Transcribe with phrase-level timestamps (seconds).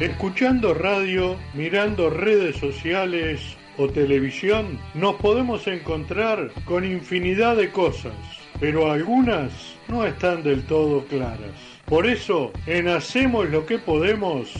[0.00, 8.12] Escuchando radio, mirando redes sociales o televisión, nos podemos encontrar con infinidad de cosas,
[8.60, 9.50] pero algunas
[9.88, 11.78] no están del todo claras.
[11.86, 14.52] Por eso, en Hacemos lo que podemos,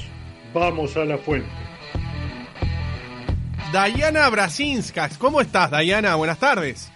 [0.54, 1.50] vamos a la fuente.
[3.74, 6.14] Dayana Brasinskas, ¿cómo estás, Dayana?
[6.14, 6.90] Buenas tardes.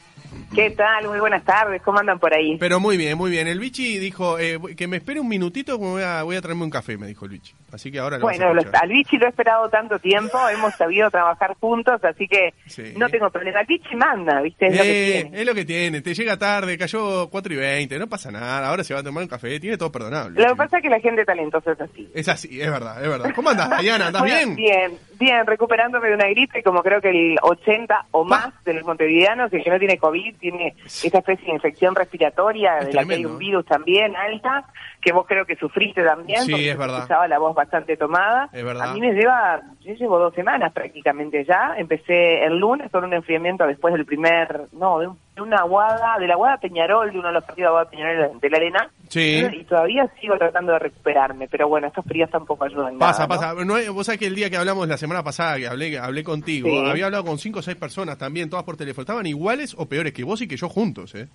[0.54, 1.08] ¿Qué tal?
[1.08, 1.82] Muy buenas tardes.
[1.82, 2.56] ¿Cómo andan por ahí?
[2.58, 3.48] Pero muy bien, muy bien.
[3.48, 6.70] El bichi dijo eh, que me espere un minutito, voy a, voy a traerme un
[6.70, 7.52] café, me dijo el bichi.
[7.72, 8.82] Así que ahora lo Bueno, vas a escuchar.
[8.84, 12.94] al bichi lo he esperado tanto tiempo, hemos sabido trabajar juntos, así que Sí.
[12.96, 13.60] no tengo problema.
[13.66, 14.66] Bichi manda, ¿viste?
[14.66, 15.40] Es lo que Eh, tiene.
[15.40, 18.82] es lo que tiene, te llega tarde, cayó 4 y 20, no pasa nada, ahora
[18.84, 20.40] se va a tomar un café, tiene todo perdonable.
[20.42, 22.10] Lo que pasa es que la gente talentosa es así.
[22.14, 23.30] Es así, es verdad, es verdad.
[23.34, 24.06] ¿Cómo andas, Dayana?
[24.08, 24.56] ¿Andás Bueno, bien?
[24.56, 28.84] Bien, bien, recuperándome de una gripe, como creo que el 80 o más de los
[28.84, 33.04] montevideanos, el que no tiene COVID, tiene esa especie de infección respiratoria, Es de la
[33.04, 34.64] que hay un virus también alta,
[35.00, 36.96] que vos creo que sufriste también, Sí, porque es verdad.
[36.98, 38.48] escuchaba la voz bastante tomada.
[38.52, 38.90] Es verdad.
[38.90, 43.14] A mí me lleva, yo llevo dos semanas prácticamente ya, empecé el lunes con un
[43.14, 47.18] enfriamiento después del primer, no, de, un- de una aguada, de la aguada Peñarol, de
[47.18, 49.42] uno de los partidos de aguada Peñarol de la arena, Sí.
[49.52, 52.98] y todavía sigo tratando de recuperarme, pero bueno, estos fríos tampoco ayudan.
[52.98, 53.40] Pasa, nada, ¿no?
[53.54, 53.64] pasa.
[53.64, 56.22] No es- vos sabés que el día que hablamos la semana pasada, que hablé, hablé
[56.24, 56.90] contigo, Sí.
[56.90, 59.02] había hablado con cinco o seis personas también, todas por teléfono.
[59.02, 61.28] Estaban iguales o peores que vos y que yo juntos, ¿eh?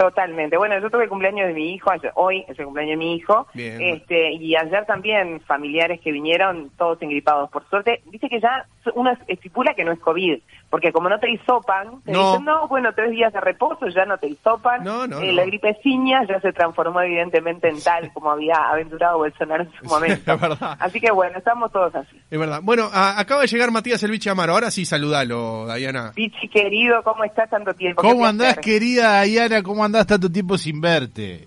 [0.00, 0.56] Totalmente.
[0.56, 3.16] Bueno, yo tuve el cumpleaños de mi hijo, ayer- hoy es el cumpleaños de mi
[3.16, 3.78] hijo, Bien.
[3.82, 7.50] este, y ayer también familiares que vinieron, todos engripados.
[7.50, 10.38] Por suerte, dice que ya uno estipula que no es COVID,
[10.70, 12.30] porque como no te hisopan, te No.
[12.30, 14.82] dicen, no, bueno, tres días de reposo, ya no te hisopan.
[14.84, 15.34] No, no, Eh.
[15.34, 19.86] La gripeciña ya se transformó evidentemente en tal como había aventurado Bolsonaro en su Sí,
[19.86, 20.38] momento.
[20.38, 20.78] verdad.
[20.80, 22.18] Así que bueno, estamos todos así.
[22.30, 22.60] Es verdad.
[22.62, 24.54] Bueno, a- acaba de llegar Matías el biche Amaro.
[24.54, 26.12] Ahora sí, saludalo, Dayana.
[26.14, 28.00] Pichi querido, ¿cómo estás tanto tiempo?
[28.00, 29.62] ¿Cómo andás, querida Dayana?
[29.62, 31.46] ¿Cómo andás tanto tiempo sin verte?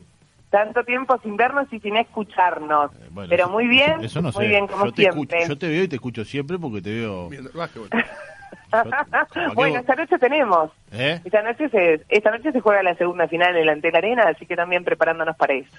[0.50, 2.92] Tanto tiempo sin vernos y sin escucharnos.
[2.94, 4.50] Eh, bueno, Pero eso- muy bien, Eso no muy sé.
[4.50, 5.22] bien, como yo te siempre.
[5.40, 7.28] escucho, yo te veo y te escucho siempre porque te veo.
[7.30, 7.50] Bueno,
[9.80, 10.72] esta noche tenemos.
[10.92, 11.20] ¿Eh?
[11.24, 14.46] Esta noche se esta noche se juega la segunda final en el Antel Arena, así
[14.46, 15.70] que también preparándonos para eso.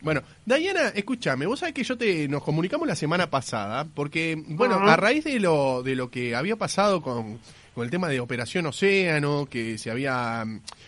[0.00, 4.76] Bueno, Dayana, escúchame, vos sabés que yo te nos comunicamos la semana pasada, porque, bueno,
[4.88, 7.38] a raíz de lo, de lo que había pasado con,
[7.74, 10.44] con el tema de Operación Océano, que se había,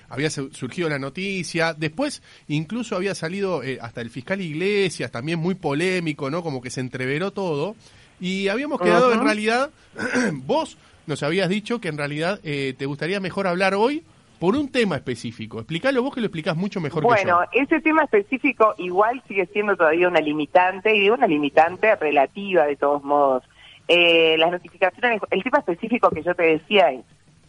[0.09, 5.39] había su- surgido la noticia, después incluso había salido eh, hasta el fiscal Iglesias, también
[5.41, 6.43] muy polémico, ¿no?
[6.43, 7.75] Como que se entreveró todo,
[8.21, 9.71] y habíamos quedado en realidad,
[10.33, 10.77] vos
[11.07, 14.05] nos habías dicho que en realidad eh, te gustaría mejor hablar hoy
[14.41, 15.59] por un tema específico.
[15.59, 17.15] Explícalo vos que lo explicás mucho mejor que yo.
[17.15, 22.75] Bueno, ese tema específico igual sigue siendo todavía una limitante, y una limitante relativa de
[22.75, 23.45] todos modos.
[23.87, 27.05] Eh, las notificaciones, el tema específico que yo te decía es,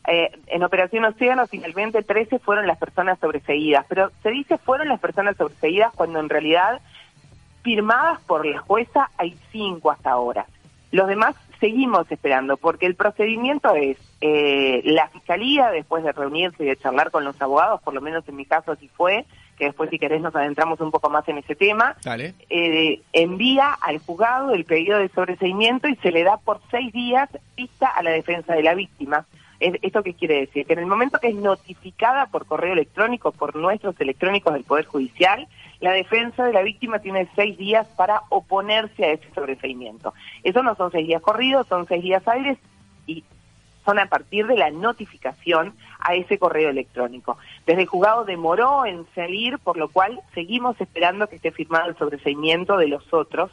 [0.07, 4.99] eh, en Operación Océano finalmente 13 fueron las personas sobreseídas, pero se dice fueron las
[4.99, 6.81] personas sobreseídas cuando en realidad
[7.63, 10.45] firmadas por la jueza hay cinco hasta ahora.
[10.91, 16.67] Los demás seguimos esperando porque el procedimiento es eh, la fiscalía después de reunirse y
[16.67, 19.25] de charlar con los abogados, por lo menos en mi caso así fue,
[19.57, 22.33] que después si querés nos adentramos un poco más en ese tema, Dale.
[22.49, 27.29] eh, envía al juzgado el pedido de sobreseimiento y se le da por seis días
[27.55, 29.25] vista a la defensa de la víctima.
[29.59, 30.65] Es- ¿Esto qué quiere decir?
[30.65, 34.85] Que en el momento que es notificada por correo electrónico, por nuestros electrónicos del Poder
[34.85, 35.47] Judicial,
[35.81, 40.13] la defensa de la víctima tiene seis días para oponerse a ese sobreseimiento.
[40.43, 42.57] Eso no son seis días corridos, son seis días aires
[43.07, 43.23] y
[43.83, 47.37] son a partir de la notificación a ese correo electrónico.
[47.65, 51.97] Desde el juzgado demoró en salir, por lo cual seguimos esperando que esté firmado el
[51.97, 53.49] sobreseimiento de los otros,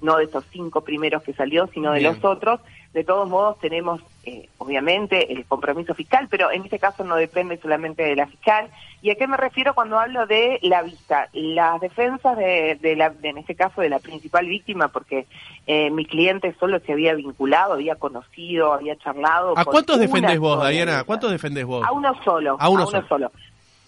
[0.00, 2.14] no de estos cinco primeros que salió, sino de Bien.
[2.14, 2.60] los otros.
[2.92, 7.56] De todos modos, tenemos, eh, obviamente, el compromiso fiscal, pero en este caso no depende
[7.56, 8.68] solamente de la fiscal.
[9.00, 11.28] ¿Y a qué me refiero cuando hablo de la vista?
[11.32, 15.26] Las defensas de, de la, de, en este caso, de la principal víctima, porque
[15.66, 19.54] eh, mi cliente solo se había vinculado, había conocido, había charlado.
[19.56, 21.00] ¿A cuántos defendés vos, Diana?
[21.00, 21.86] ¿A cuántos defendés vos?
[21.86, 22.56] A uno solo.
[22.60, 23.08] A uno solo.
[23.08, 23.32] solo.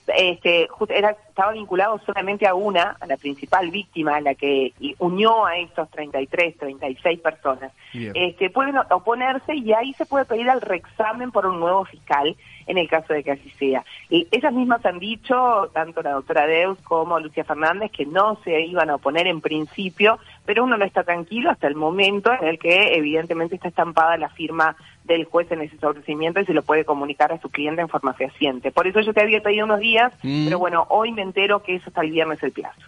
[0.07, 5.47] Este, era, estaba vinculado solamente a una, a la principal víctima, a la que unió
[5.47, 7.73] a estos 33, 36 personas.
[7.93, 8.13] Bien.
[8.15, 12.37] Este, pueden oponerse y ahí se puede pedir al reexamen por un nuevo fiscal
[12.67, 13.85] en el caso de que así sea.
[14.11, 18.61] Y esas mismas han dicho, tanto la doctora Deus como Lucia Fernández, que no se
[18.63, 22.59] iban a oponer en principio, pero uno no está tranquilo hasta el momento en el
[22.59, 26.85] que evidentemente está estampada la firma del juez en ese sobrecimiento y se lo puede
[26.85, 28.73] comunicar a su cliente en forma fehaciente.
[28.73, 30.47] Por eso yo te había pedido unos días, Mm.
[30.47, 32.81] pero bueno, hoy me entero que es hasta el viernes el plazo.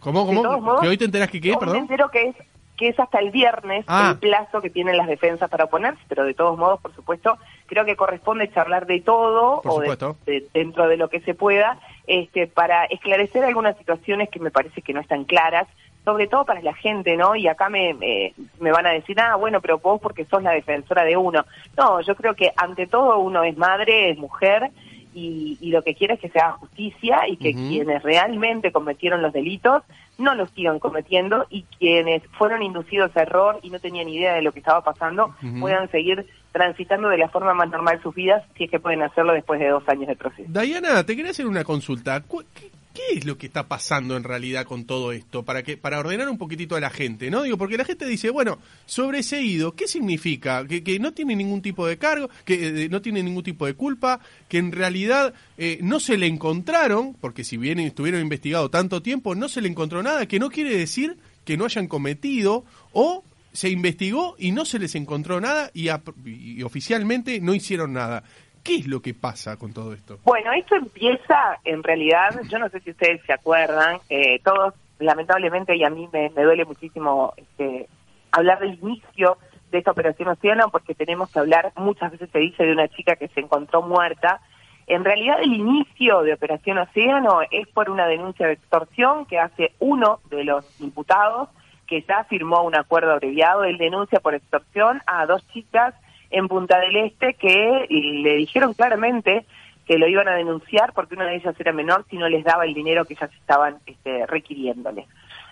[0.00, 0.60] ¿Cómo, de todos cómo?
[0.60, 1.76] modos, ¿Que hoy te enterás que qué, Hoy me perdón?
[1.78, 2.36] entero que es
[2.76, 4.10] que es hasta el viernes Ah.
[4.12, 7.36] el plazo que tienen las defensas para oponerse, pero de todos modos, por supuesto,
[7.66, 11.80] creo que corresponde charlar de todo Por o de- dentro de lo que se pueda,
[12.06, 15.66] este, para esclarecer algunas situaciones que me parece que no están claras,
[16.08, 17.36] sobre todo para la gente, ¿no?
[17.36, 20.52] Y acá me, me, me van a decir, ah, bueno, pero vos porque sos la
[20.52, 21.44] defensora de uno.
[21.76, 24.70] No, yo creo que ante todo uno es madre, es mujer,
[25.12, 29.20] y, y lo que quiere es que se haga justicia y que quienes realmente cometieron
[29.20, 29.82] los delitos
[30.18, 34.42] no los sigan cometiendo y quienes fueron inducidos a error y no tenían idea de
[34.42, 38.64] lo que estaba pasando puedan seguir transitando de la forma más normal sus vidas si
[38.64, 40.48] es que pueden hacerlo después de dos años de proceso.
[40.48, 42.22] Diana, te quería hacer una consulta.
[42.22, 45.44] ¿Qué, qué es lo que está pasando en realidad con todo esto?
[45.44, 47.42] Para que para ordenar un poquitito a la gente, ¿no?
[47.42, 50.66] Digo, porque la gente dice, bueno, sobreseído, ¿qué significa?
[50.66, 53.74] Que, que no tiene ningún tipo de cargo, que eh, no tiene ningún tipo de
[53.74, 54.18] culpa,
[54.48, 59.36] que en realidad eh, no se le encontraron, porque si bien estuvieron investigados tanto tiempo,
[59.36, 63.70] no se le encontró nada, que no quiere decir que no hayan cometido o se
[63.70, 65.88] investigó y no se les encontró nada y,
[66.26, 68.22] y oficialmente no hicieron nada.
[68.62, 70.18] ¿Qué es lo que pasa con todo esto?
[70.24, 75.74] Bueno, esto empieza en realidad, yo no sé si ustedes se acuerdan, eh, todos, lamentablemente,
[75.76, 77.88] y a mí me, me duele muchísimo este,
[78.30, 79.38] hablar del inicio
[79.70, 83.16] de esta operación Océano, porque tenemos que hablar, muchas veces se dice de una chica
[83.16, 84.40] que se encontró muerta.
[84.88, 89.72] En realidad, el inicio de Operación Océano es por una denuncia de extorsión que hace
[89.78, 91.50] uno de los imputados,
[91.86, 93.64] que ya firmó un acuerdo abreviado.
[93.64, 95.94] Él denuncia por extorsión a dos chicas
[96.30, 99.44] en Punta del Este que le dijeron claramente
[99.86, 102.64] que lo iban a denunciar porque una de ellas era menor si no les daba
[102.64, 105.06] el dinero que ellas estaban este, requiriéndole.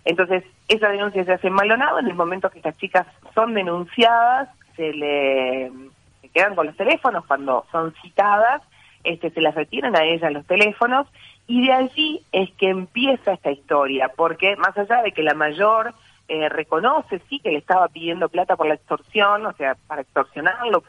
[0.07, 4.49] Entonces, esa denuncia se hace en Maldonado, en el momento que estas chicas son denunciadas,
[4.77, 5.71] se le
[6.33, 8.63] quedan con los teléfonos cuando son citadas,
[9.07, 11.07] este, se las retiran a ellas los teléfonos,
[11.47, 15.95] y de allí es que empieza esta historia, porque más allá de que la mayor
[16.29, 20.83] eh, reconoce, sí, que le estaba pidiendo plata por la extorsión, o sea, para extorsionarlo,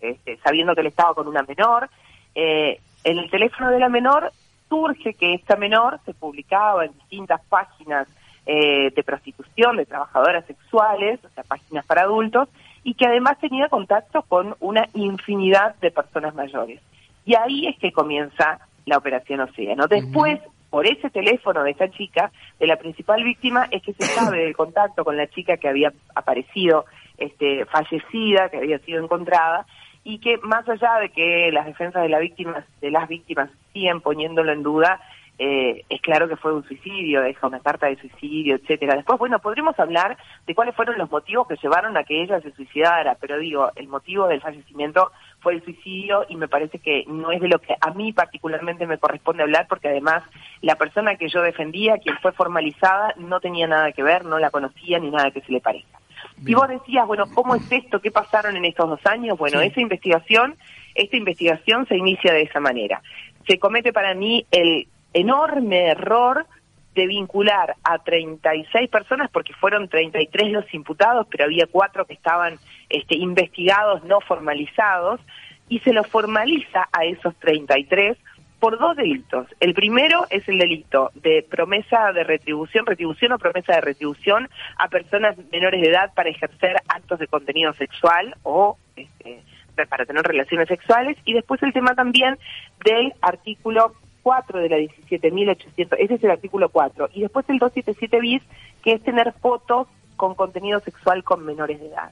[0.00, 1.90] este, sabiendo que él estaba con una menor,
[2.34, 4.32] eh, en el teléfono de la menor
[4.68, 8.08] surge que esta menor se publicaba en distintas páginas
[8.46, 12.48] eh, de prostitución, de trabajadoras sexuales, o sea, páginas para adultos,
[12.82, 16.80] y que además tenía contacto con una infinidad de personas mayores.
[17.24, 19.86] Y ahí es que comienza la operación Océano.
[19.86, 20.40] Después,
[20.70, 24.56] por ese teléfono de esa chica, de la principal víctima, es que se sabe del
[24.56, 26.84] contacto con la chica que había aparecido
[27.16, 29.66] este, fallecida, que había sido encontrada,
[30.02, 34.02] y que más allá de que las defensas de, la víctima, de las víctimas siguen
[34.02, 35.00] poniéndolo en duda,
[35.38, 38.94] eh, es claro que fue un suicidio, deja una carta de suicidio, etcétera.
[38.94, 40.16] Después, bueno, podremos hablar
[40.46, 43.88] de cuáles fueron los motivos que llevaron a que ella se suicidara, pero digo, el
[43.88, 45.10] motivo del fallecimiento
[45.44, 48.86] fue el suicidio y me parece que no es de lo que a mí particularmente
[48.86, 50.24] me corresponde hablar, porque además
[50.62, 54.50] la persona que yo defendía, quien fue formalizada, no tenía nada que ver, no la
[54.50, 56.00] conocía ni nada que se le parezca.
[56.40, 56.58] Y Bien.
[56.58, 58.00] vos decías, bueno, ¿cómo es esto?
[58.00, 59.38] ¿Qué pasaron en estos dos años?
[59.38, 59.66] Bueno, Sí.
[59.66, 60.56] esa investigación,
[60.94, 63.02] esta investigación se inicia de esa manera.
[63.46, 66.46] Se comete para mí el enorme error
[66.94, 72.58] de vincular a 36 personas, porque fueron 33 los imputados, pero había cuatro que estaban
[72.88, 75.20] este, investigados, no formalizados,
[75.68, 78.16] y se los formaliza a esos 33
[78.60, 79.46] por dos delitos.
[79.60, 84.48] El primero es el delito de promesa de retribución, retribución o promesa de retribución
[84.78, 89.42] a personas menores de edad para ejercer actos de contenido sexual o este,
[89.88, 91.18] para tener relaciones sexuales.
[91.24, 92.38] Y después el tema también
[92.84, 93.94] del artículo
[94.24, 97.10] 4 de la 17.800, ese es el artículo 4.
[97.12, 98.42] Y después el 277 bis,
[98.82, 99.86] que es tener fotos
[100.16, 102.10] con contenido sexual con menores de edad.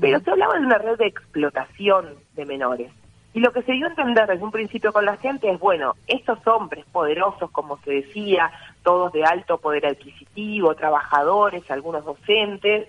[0.00, 2.90] Pero se hablaba de una red de explotación de menores.
[3.32, 5.94] Y lo que se dio a entender desde un principio con la gente es, bueno,
[6.08, 8.50] estos hombres poderosos, como se decía,
[8.82, 12.88] todos de alto poder adquisitivo, trabajadores, algunos docentes,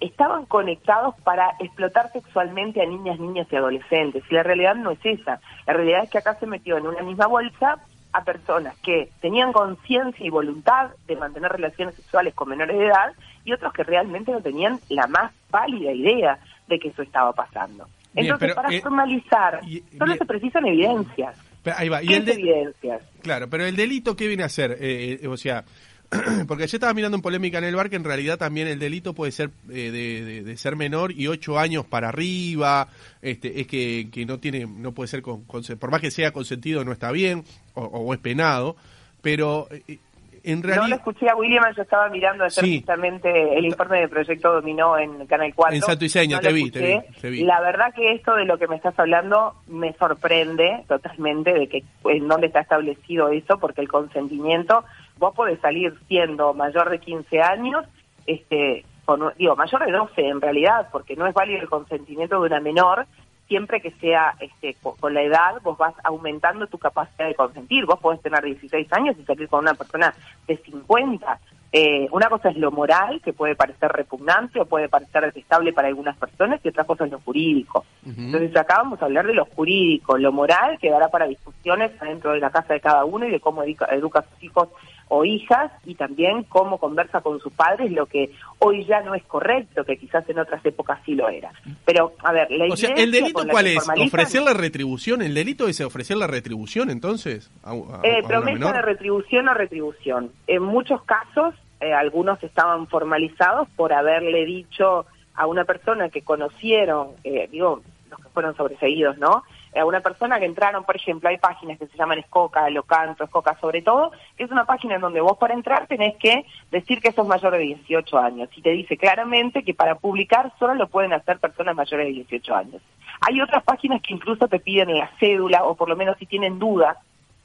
[0.00, 4.24] estaban conectados para explotar sexualmente a niñas, niñas y adolescentes.
[4.28, 5.40] Y la realidad no es esa.
[5.66, 7.78] La realidad es que acá se metió en una misma bolsa
[8.16, 13.12] a personas que tenían conciencia y voluntad de mantener relaciones sexuales con menores de edad
[13.44, 17.84] y otros que realmente no tenían la más pálida idea de que eso estaba pasando.
[18.14, 20.18] Bien, Entonces, pero, para eh, formalizar, y- solo bien.
[20.18, 21.38] se precisan evidencias.
[21.76, 22.02] Ahí va.
[22.02, 23.02] ¿Y ¿Qué el es de- evidencias?
[23.22, 24.72] Claro, pero el delito, ¿qué viene a ser?
[24.80, 25.64] Eh, eh, o sea,
[26.48, 29.12] porque yo estaba mirando en polémica en el bar que en realidad también el delito
[29.14, 32.88] puede ser eh, de, de- de ser menor y ocho años para arriba,
[33.22, 36.30] este, es que, que no tiene, no puede ser, con, con- por más que sea
[36.32, 37.44] consentido no está bien
[37.74, 38.76] o, o es penado,
[39.22, 39.98] pero eh,
[40.44, 40.98] en No lo realidad...
[40.98, 42.76] escuché a William, yo estaba mirando ayer Sí.
[42.78, 45.74] justamente el informe de Proyecto Dominó en Canal 4.
[45.74, 47.08] En Santo Iseña, No te lo vi, te escuché.
[47.14, 47.42] vi, te vi.
[47.44, 51.82] La verdad que esto de lo que me estás hablando me sorprende totalmente de que
[52.04, 54.84] en dónde está establecido eso, porque el consentimiento,
[55.18, 57.84] vos podés salir siendo mayor de 15 años,
[58.26, 62.46] este, con, digo, mayor de 12 en realidad, porque no es válido el consentimiento de
[62.46, 63.06] una menor,
[63.48, 67.86] siempre que sea este, co- con la edad, vos vas aumentando tu capacidad de consentir.
[67.86, 70.12] Vos podés tener 16 años y salir con una persona
[70.48, 71.38] de 50.
[71.72, 75.86] Eh, una cosa es lo moral, que puede parecer repugnante o puede parecer detestable para
[75.88, 77.84] algunas personas, y otra cosa es lo jurídico.
[78.04, 82.40] Entonces acá vamos a hablar de lo jurídico, lo moral quedará para discusiones dentro de
[82.40, 84.68] la casa de cada uno y de cómo educa, educa a sus hijos
[85.08, 89.22] o hijas y también cómo conversa con sus padres, lo que hoy ya no es
[89.24, 91.52] correcto, que quizás en otras épocas sí lo era.
[91.84, 93.88] Pero, a ver, la O sea, ¿el delito cuál es?
[93.88, 95.22] ¿Ofrecer la retribución?
[95.22, 97.50] ¿El delito es ofrecer la retribución entonces?
[97.62, 100.32] ¿A, a- Eh, a promesa de retribución o retribución.
[100.48, 107.08] En muchos casos, eh, algunos estaban formalizados por haberle dicho a una persona que conocieron,
[107.22, 109.44] eh, digo, los que fueron sobreseídos, ¿no?
[109.78, 113.58] A una persona que entraron, por ejemplo, hay páginas que se llaman Escoca, Locanto, Escoca
[113.60, 117.12] sobre todo, que es una página en donde vos para entrar tenés que decir que
[117.12, 118.48] sos mayor de 18 años.
[118.56, 122.54] Y te dice claramente que para publicar solo lo pueden hacer personas mayores de 18
[122.54, 122.82] años.
[123.20, 126.58] Hay otras páginas que incluso te piden la cédula, o por lo menos si tienen
[126.58, 126.96] dudas,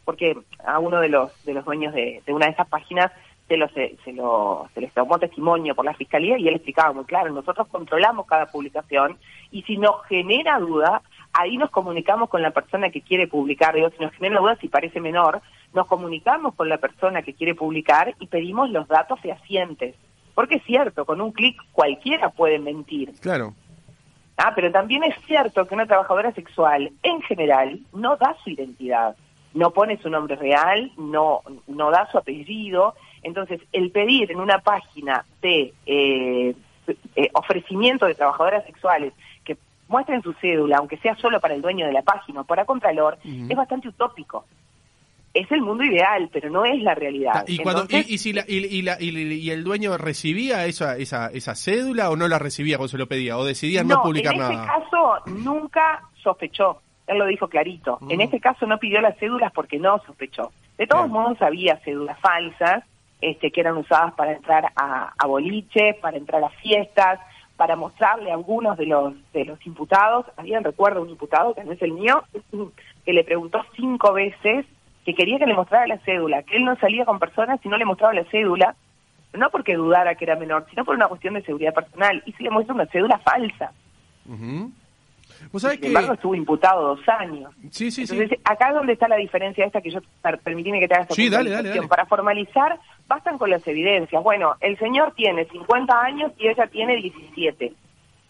[0.05, 3.11] porque a uno de los de los dueños de, de una de esas páginas
[3.47, 7.03] se lo se lo se les tomó testimonio por la fiscalía y él explicaba muy
[7.03, 9.17] claro nosotros controlamos cada publicación
[9.51, 11.01] y si nos genera duda
[11.33, 14.67] ahí nos comunicamos con la persona que quiere publicar digo si nos genera duda si
[14.67, 15.41] parece menor
[15.73, 19.95] nos comunicamos con la persona que quiere publicar y pedimos los datos fehacientes
[20.35, 23.53] porque es cierto con un clic cualquiera puede mentir Claro.
[24.43, 29.15] Ah, pero también es cierto que una trabajadora sexual, en general, no da su identidad,
[29.53, 32.95] no pone su nombre real, no, no da su apellido.
[33.21, 36.55] Entonces, el pedir en una página de eh,
[37.15, 39.57] eh, ofrecimiento de trabajadoras sexuales que
[39.91, 43.17] muestren su cédula, aunque sea solo para el dueño de la página o para Contralor,
[43.24, 44.45] es bastante utópico.
[45.33, 47.45] Es el mundo ideal, pero no es la realidad.
[47.48, 50.98] ¿Y, cuando, y, y si la- y, y la- y- y el dueño recibía esa,
[50.98, 53.38] esa, esa cédula o no la recibía cuando se lo pedía?
[53.38, 54.53] ¿O decidía no, publicar en nada?
[54.53, 56.81] este caso nunca sospechó.
[57.07, 57.98] Él lo dijo clarito.
[58.01, 58.12] Mm.
[58.12, 60.51] En este caso no pidió las cédulas porque no sospechó.
[60.77, 61.13] De todos Bien.
[61.13, 62.83] modos había cédulas falsas
[63.21, 67.19] este, que eran usadas para entrar a, a boliches, para entrar a fiestas,
[67.62, 70.25] para mostrarle a algunos de los de los imputados.
[70.36, 72.24] Había, recuerdo, un imputado, que no es el mío,
[73.06, 74.65] que le preguntó cinco veces
[75.06, 77.77] que quería que le mostrara la cédula, que él no salía con personas si no
[77.77, 78.75] le mostraba la cédula,
[79.34, 82.24] no porque dudara que era menor, sino por una cuestión de seguridad personal.
[82.25, 83.72] Y si le muestra una cédula falsa.
[84.27, 84.72] Ujú.
[85.51, 85.88] ¿Vos sabés Sin que...?
[85.89, 87.51] embargo, estuvo imputado dos años.
[87.70, 88.13] Sí, sí, sí.
[88.15, 91.03] Entonces, acá es donde está la diferencia esta que yo, per- permitime que te haga
[91.03, 91.88] esta Sí, dale, dale.
[91.88, 92.80] Para formalizar,
[93.12, 94.24] bastan con las evidencias.
[94.24, 97.74] Bueno, el señor tiene 50 años y ella tiene 17.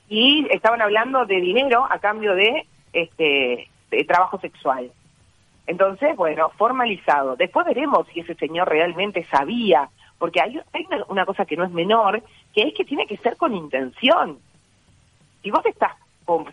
[0.10, 4.92] Y estaban hablando de dinero a cambio de este de trabajo sexual.
[5.68, 7.36] Entonces, bueno, formalizado.
[7.36, 11.72] Después veremos si ese señor realmente sabía, porque hay, hay una, cosa que no es
[11.72, 14.40] menor, que es que tiene que ser con intención.
[15.44, 15.92] Si vos estás,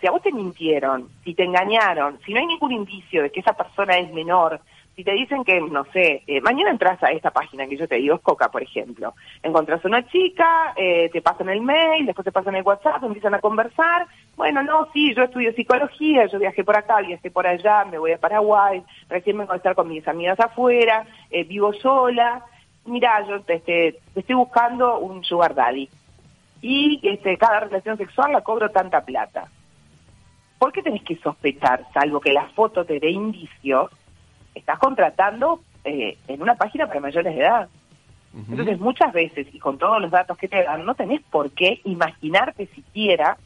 [0.00, 3.40] si a vos te mintieron, si te engañaron, si no hay ningún indicio de que
[3.40, 4.60] esa persona es menor,
[4.98, 7.94] si te dicen que, no sé, eh, mañana entras a esta página que yo te
[7.94, 9.14] digo, es Coca, por ejemplo,
[9.44, 13.38] encontrás una chica, eh, te pasan el mail, después te pasan el WhatsApp, empiezan a
[13.38, 17.98] conversar, bueno, no, sí, yo estudio psicología, yo viajé por acá, viajé por allá, me
[17.98, 22.44] voy a Paraguay, recién vengo a estar con mis amigas afuera, eh, vivo sola,
[22.84, 25.88] mira, yo te, este, te estoy buscando un sugar daddy.
[26.60, 29.46] Y este, cada relación sexual la cobro tanta plata.
[30.58, 33.92] ¿Por qué tenés que sospechar, salvo que la foto te dé indicios,
[34.58, 37.68] estás contratando eh, en una página para mayores de edad?
[38.34, 41.80] Entonces, muchas veces, y con todos los datos que te dan, no tenés por qué
[41.84, 43.36] imaginarte siquiera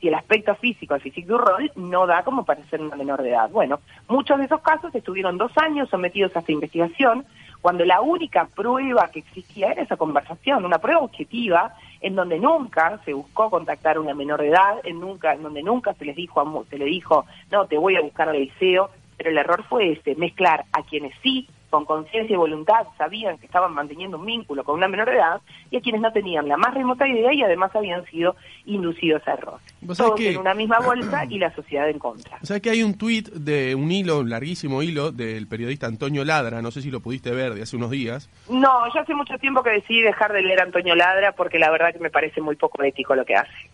[0.00, 3.22] si el aspecto físico, el físico du rol, no da como para ser una menor
[3.22, 3.50] de edad.
[3.50, 7.24] Bueno, muchos de esos casos estuvieron dos años sometidos a esta investigación,
[7.62, 13.00] cuando la única prueba que existía era esa conversación, una prueba objetiva, en donde nunca
[13.04, 16.14] se buscó contactar a una menor de edad, en nunca, en donde nunca se les
[16.14, 19.64] dijo, a se le dijo, no, te voy a buscar al liceo, pero el error
[19.68, 24.24] fue ese, mezclar a quienes sí, con conciencia y voluntad, sabían que estaban manteniendo un
[24.24, 27.34] vínculo con una menor de edad, y a quienes no tenían la más remota idea
[27.34, 29.58] y además habían sido inducidos a error.
[29.96, 32.38] Todos que- en una misma bolsa y la sociedad en contra.
[32.40, 36.24] O sea que hay un tuit de un hilo, un larguísimo hilo, del periodista Antonio
[36.24, 38.30] Ladra, no sé si lo pudiste ver de hace unos días.
[38.48, 41.70] No, yo hace mucho tiempo que decidí dejar de leer a Antonio Ladra porque la
[41.70, 43.70] verdad que me parece muy poco ético lo que hace.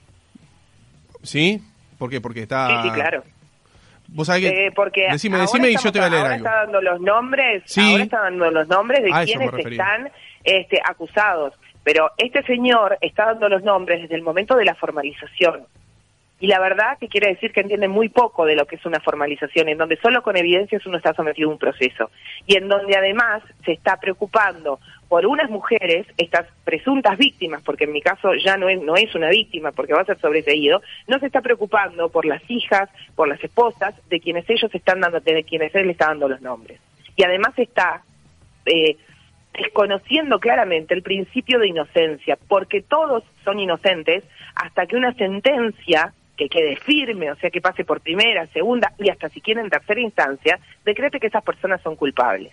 [1.23, 1.61] ¿Sí?
[1.99, 2.21] ¿Por qué?
[2.21, 2.83] Porque está...
[2.83, 3.23] Sí, sí, claro.
[4.15, 4.67] Vos sabés que...
[4.67, 6.47] Eh, porque decime, decime y yo te voy a leer ahora algo.
[6.47, 7.81] está dando los nombres, Sí.
[7.93, 10.11] ahora está dando los nombres de A quienes están
[10.45, 11.55] este, acusados.
[11.85, 15.67] Pero este señor está dando los nombres desde el momento de la formalización.
[16.39, 18.99] Y la verdad que quiere decir que entiende muy poco de lo que es una
[18.99, 22.11] formalización, en donde solo con evidencias uno está sometido a un proceso.
[22.47, 24.81] Y en donde además se está preocupando
[25.13, 29.15] por unas mujeres, estas presuntas víctimas, porque en mi caso ya no es, no es
[29.15, 33.29] una víctima porque va a ser sobreseído, no se está preocupando por las hijas, por
[33.29, 36.81] las esposas de quienes ellos están dando, de quienes él está dando los nombres.
[37.15, 38.03] Y además está
[38.65, 38.97] eh,
[39.53, 46.49] desconociendo claramente el principio de inocencia, porque todos son inocentes hasta que una sentencia que
[46.49, 50.59] quede firme, o sea, que pase por primera, segunda y hasta si quieren tercera instancia,
[50.87, 52.51] decrete que esas personas son culpables.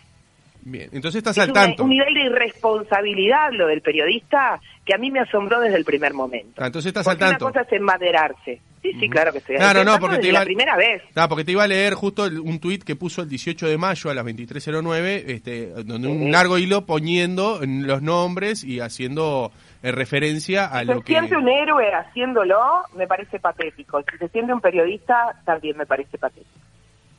[0.62, 1.84] Bien, entonces estás Es al tanto.
[1.84, 6.14] un nivel de irresponsabilidad lo del periodista que a mí me asombró desde el primer
[6.14, 6.62] momento.
[6.62, 7.46] Ah, entonces estás al Porque tanto.
[7.46, 8.62] una cosa es enmaderarse.
[8.82, 11.02] Sí, sí, claro que estoy Claro, no, porque te iba, la primera vez.
[11.16, 14.10] Ah, porque te iba a leer justo un tuit que puso el 18 de mayo
[14.10, 19.52] a las 23.09, este, donde un largo hilo poniendo en los nombres y haciendo
[19.84, 21.14] eh, referencia a Si lo se que...
[21.14, 22.58] siente un héroe haciéndolo,
[22.96, 24.02] me parece patético.
[24.10, 26.50] Si se siente un periodista, también me parece patético.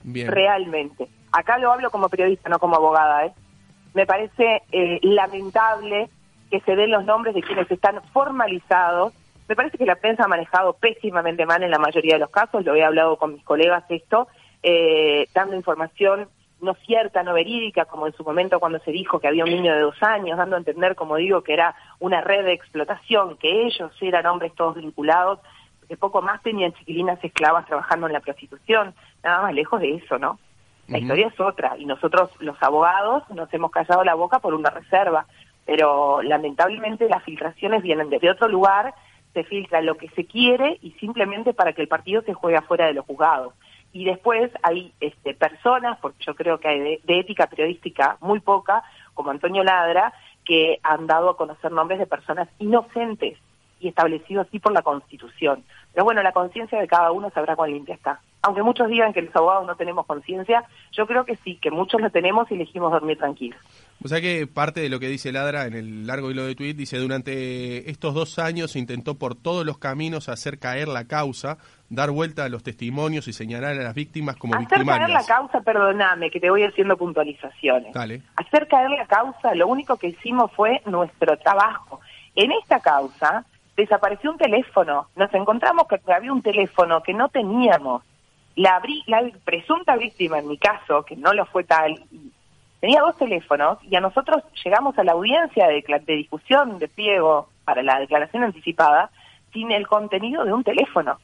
[0.05, 1.09] Realmente.
[1.33, 3.27] Acá lo hablo como periodista, no como abogada.
[3.27, 3.33] ¿eh?
[3.95, 6.09] Me parece eh, lamentable
[6.51, 9.13] que se den los nombres de quienes están formalizados.
[9.49, 12.65] Me parece que la prensa ha manejado pésimamente mal en la mayoría de los casos.
[12.65, 14.29] Lo he hablado con mis colegas esto,
[14.63, 16.29] eh, dando información
[16.61, 19.73] no cierta, no verídica, como en su momento cuando se dijo que había un niño
[19.73, 23.67] de dos años, dando a entender, como digo, que era una red de explotación, que
[23.67, 25.41] ellos eran hombres todos vinculados,
[25.91, 28.95] que poco más tenían chiquilinas esclavas trabajando en la prostitución,
[29.25, 30.39] nada más lejos de eso, ¿no?
[30.87, 34.71] La historia es otra, y nosotros los abogados nos hemos callado la boca por una
[34.71, 35.27] reserva,
[35.67, 38.95] pero lamentablemente las filtraciones vienen desde otro lugar,
[39.35, 42.87] se filtra lo que se quiere y simplemente para que el partido se juegue afuera
[42.87, 43.55] de los juzgados.
[43.93, 48.39] Y después hay este, personas, porque yo creo que hay de, de ética periodística muy
[48.39, 50.13] poca, como Antonio Ladra,
[50.45, 53.39] que han dado a conocer nombres de personas inocentes
[53.81, 55.65] y establecidos así por la Constitución.
[55.93, 58.21] Pero bueno, la conciencia de cada uno sabrá cuán limpia está.
[58.43, 62.01] Aunque muchos digan que los abogados no tenemos conciencia, yo creo que sí, que muchos
[62.01, 63.59] lo tenemos y elegimos dormir tranquilos.
[64.03, 66.73] O sea que parte de lo que dice Ladra en el largo hilo de tweet
[66.73, 71.59] dice durante estos dos años intentó por todos los caminos hacer caer la causa,
[71.91, 75.27] dar vuelta a los testimonios y señalar a las víctimas como Hacer caer la victimarias.
[75.27, 77.93] causa, perdóname, que te voy haciendo puntualizaciones.
[77.93, 78.23] Dale.
[78.37, 82.01] Hacer caer la causa, lo único que hicimos fue nuestro trabajo.
[82.37, 83.45] En esta causa
[83.81, 85.09] desapareció un teléfono.
[85.17, 88.03] Nos encontramos que había un teléfono que no teníamos.
[88.57, 88.81] La,
[89.45, 91.95] presunta víctima, en mi caso, que no lo fue tal,
[92.81, 95.83] tenía dos teléfonos y a nosotros llegamos a la audiencia de,
[96.17, 99.11] discusión de pliego para la declaración anticipada
[99.53, 101.19] sin el contenido de un teléfono.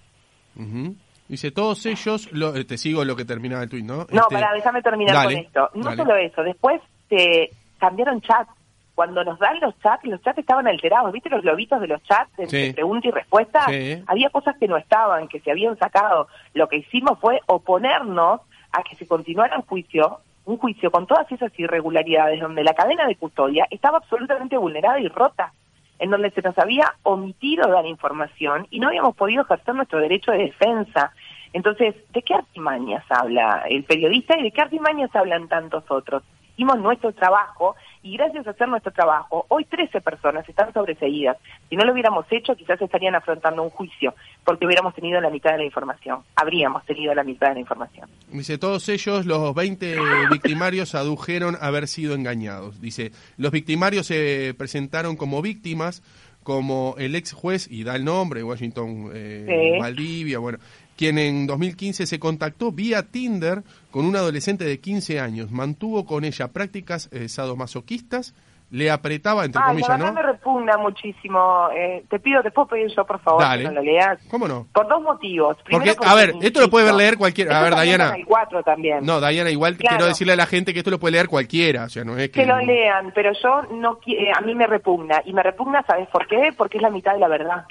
[0.57, 0.95] Ujú.
[1.29, 4.07] Dice, todos ellos, lo- eh, te sigo lo que terminaba el tuit, ¿no?
[4.11, 5.71] No, Este, pará, déjame terminar dale, con esto.
[5.75, 5.97] No dale.
[5.97, 8.51] solo eso, después se cambiaron chats.
[8.97, 11.13] Cuando nos dan los chats, los chats estaban alterados.
[11.13, 12.73] ¿Viste los lobitos de los chats de, Sí.
[12.73, 13.61] pregunta y respuesta?
[13.69, 14.03] Sí.
[14.07, 16.29] Había cosas que no estaban, que se habían sacado.
[16.55, 18.41] Lo que hicimos fue oponernos
[18.73, 23.07] a que se continuara un juicio, un juicio con todas esas irregularidades, donde la cadena
[23.07, 25.53] de custodia estaba absolutamente vulnerada y rota,
[25.99, 30.33] en donde se nos había omitido dar información y no habíamos podido ejercer nuestro derecho
[30.33, 31.13] de defensa.
[31.53, 36.23] Entonces, ¿de qué artimañas habla el periodista y de qué artimañas hablan tantos otros?
[36.57, 41.37] Hicimos nuestro trabajo y gracias a hacer nuestro trabajo, hoy 13 personas están sobreseídas.
[41.69, 45.53] Si no lo hubiéramos hecho, quizás estarían afrontando un juicio, porque hubiéramos tenido la mitad
[45.53, 46.21] de la información.
[46.35, 48.09] Habríamos tenido la mitad de la información.
[48.31, 49.97] Dice, todos ellos, los 20
[50.31, 52.81] victimarios, adujeron haber sido engañados.
[52.81, 56.03] Dice, los victimarios se presentaron como víctimas,
[56.43, 59.79] como el ex juez, y da el nombre, Washington eh, Sí.
[59.79, 60.59] Valdivia, bueno,
[60.97, 66.25] quien en 2015 se contactó vía Tinder con una adolescente de 15 años, mantuvo con
[66.25, 68.35] ella prácticas eh, sadomasoquistas,
[68.71, 70.13] le apretaba, entre Ay, comillas, ¿no?
[70.13, 71.69] me repugna muchísimo.
[71.73, 73.63] Eh, te pido, te puedo pedir yo, por favor, Dale.
[73.63, 74.19] que no lo leas.
[74.29, 74.67] ¿Cómo no?
[74.73, 75.57] Por dos motivos.
[75.59, 77.61] Porque, Primero a ver, insisto, esto lo puede leer cualquiera.
[77.61, 79.07] A ver, 4 también.
[79.07, 79.97] No, Diana, igual Claro.
[79.97, 82.31] quiero decirle a la gente que esto lo puede leer cualquiera, o sea, no es
[82.31, 82.41] que...
[82.41, 85.23] Que lo lean, pero yo no eh, a mí me repugna.
[85.25, 86.53] Y me repugna, ¿sabes por qué?
[86.57, 87.67] Porque es la mitad de la verdad.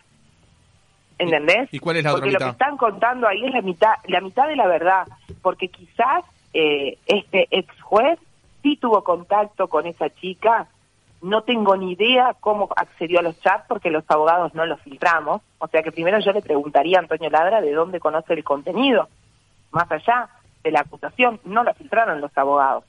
[1.18, 1.74] ¿Entendés?
[1.74, 4.22] ¿Y cuál es la Porque otra lo que están contando ahí es la mitad, la
[4.22, 5.08] mitad de la verdad.
[5.42, 8.20] Porque quizás eh, este ex juez
[8.62, 10.68] sí tuvo contacto con esa chica.
[11.22, 15.42] No tengo ni idea cómo accedió a los chats porque los abogados no los filtramos.
[15.60, 19.08] O sea que primero yo le preguntaría a Antonio Ladra de dónde conoce el contenido.
[19.72, 20.30] Más allá
[20.64, 22.84] de la acusación, no la filtraron los abogados.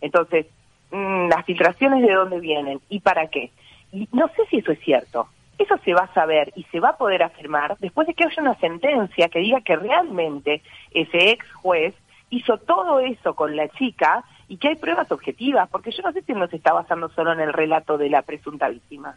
[0.00, 0.46] Entonces,
[0.90, 3.50] mm, las filtraciones de dónde vienen y para qué.
[3.92, 5.28] Y no sé si eso es cierto.
[5.58, 8.42] Eso se va a saber y se va a poder afirmar después de que haya
[8.42, 11.94] una sentencia que diga que realmente ese ex juez
[12.30, 16.22] hizo todo eso con la chica y que hay pruebas objetivas, porque yo no sé
[16.22, 19.16] si no se está basando solo en el relato de la presunta víctima.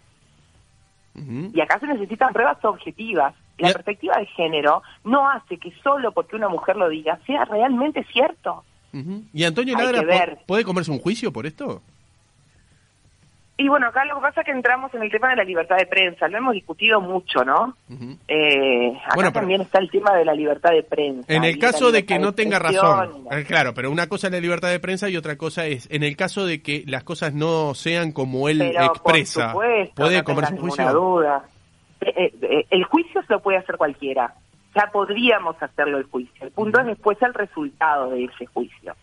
[1.54, 3.34] Y acá se necesitan pruebas objetivas.
[3.58, 8.06] La perspectiva de género no hace que solo porque una mujer lo diga sea realmente
[8.06, 8.63] cierto.
[9.34, 11.82] ¿Y Antonio Ladra puede comerse un juicio por esto?
[13.62, 15.76] Y bueno, acá lo que pasa es que entramos en el tema de la libertad
[15.76, 17.76] de prensa, lo hemos discutido mucho, ¿no?
[18.28, 21.26] Eh, acá Bueno, pero- también está el tema de la libertad de prensa.
[21.34, 24.34] En el caso de que no tenga razón, la- eh, claro, pero una cosa es
[24.34, 27.34] la libertad de prensa y otra cosa es, en el caso de que las cosas
[27.34, 30.93] no sean como él Pero expresa, por supuesto, ¿puede no comerse un juicio?
[30.93, 31.43] duda.
[32.00, 34.34] Eh, eh, eh, el juicio se lo puede hacer cualquiera.
[34.74, 36.45] Ya podríamos hacerlo el juicio.
[36.45, 38.95] El punto es después el resultado de ese juicio.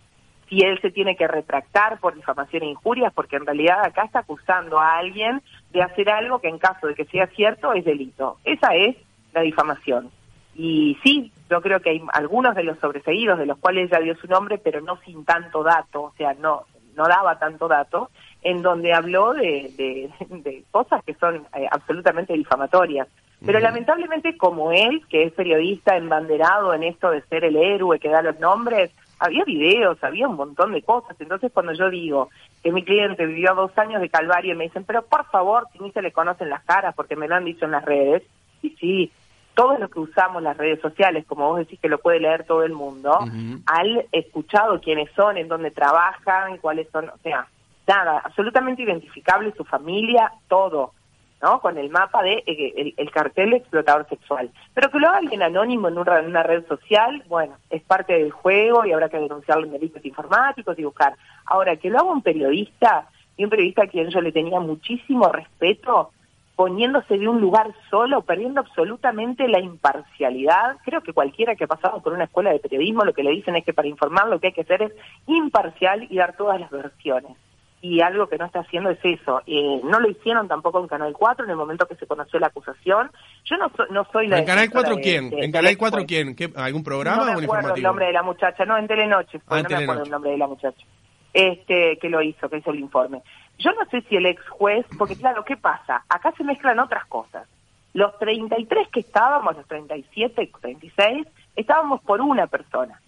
[0.49, 4.21] Si él se tiene que retractar por difamación e injurias, porque en realidad acá está
[4.21, 8.39] acusando a alguien de hacer algo que en caso de que sea cierto es delito.
[8.45, 8.97] Esa es
[9.33, 10.11] la difamación.
[10.55, 14.17] Y sí, yo creo que hay algunos de los sobreseídos, de los cuales ella dio
[14.17, 18.11] su nombre, pero no sin tanto dato, o sea, no, no daba tanto dato,
[18.43, 23.09] en donde habló de, de, de cosas que son eh, absolutamente difamatorias.
[23.45, 28.09] Pero lamentablemente como él, que es periodista embanderado en esto de ser el héroe que
[28.09, 31.17] da los nombres, había videos, había un montón de cosas.
[31.21, 32.31] Entonces cuando yo digo
[32.63, 35.79] que mi cliente vivió dos años de calvario y me dicen, pero por favor, si
[35.79, 38.23] ni se le conocen las caras porque me lo han dicho en las redes,
[38.63, 39.13] y sí,
[39.55, 42.63] todos los que usamos las redes sociales, como vos decís que lo puede leer todo
[42.63, 43.61] el mundo, Ujú.
[43.67, 47.49] han escuchado quiénes son, en dónde trabajan, cuáles son, o sea,
[47.87, 50.93] nada, absolutamente identificable su familia, todo,
[51.42, 51.61] ¿no?
[51.61, 54.51] Con el mapa de eh, el, el cartel explotador sexual.
[54.75, 58.14] Pero que lo haga alguien anónimo en, un en una red social, bueno, es parte
[58.14, 61.14] del juego y habrá que denunciarlo en delitos informáticos y buscar.
[61.44, 65.29] Ahora, que lo haga un periodista, y un periodista a quien yo le tenía muchísimo
[65.29, 66.11] respeto,
[66.57, 70.79] poniéndose de un lugar solo, perdiendo absolutamente la imparcialidad.
[70.85, 73.57] Creo que cualquiera que ha pasado por una escuela de periodismo lo que le dicen
[73.57, 74.92] es que para informar lo que hay que hacer es
[75.27, 77.37] imparcial y dar todas las versiones.
[77.83, 79.43] Y algo que no está haciendo es eso.
[79.47, 82.47] Eh, no lo hicieron tampoco en Canal 4 en el momento que se conoció la
[82.49, 83.11] acusación.
[83.45, 84.39] Yo no, so- no soy la...
[84.39, 85.31] ¿En Canal defensora 4 de- quién?
[85.31, 86.07] de- ¿En Canal ex 4 juez.
[86.09, 86.35] quién?
[86.35, 87.87] ¿Qué, ¿Algún No programa me o un acuerdo el informativo?
[87.89, 90.31] nombre de la muchacha, no, en Telenoche, fue, Ah, en no me acuerdo el nombre
[90.33, 90.85] de la muchacha,
[91.33, 93.23] este, que lo hizo, que hizo el informe.
[93.59, 96.03] Yo no sé si el ex juez, porque claro, ¿qué pasa?
[96.09, 97.47] Acá se mezclan otras cosas.
[97.93, 103.01] Los 33 que estábamos, los 37, 36, estábamos por una persona.